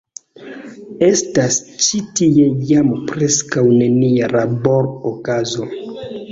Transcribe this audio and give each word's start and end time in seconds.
Estas 1.07 1.57
ĉi 1.89 2.01
tie 2.21 2.49
jam 2.71 2.91
preskaŭ 3.13 3.67
nenia 3.77 4.33
labor-okazo. 4.35 5.73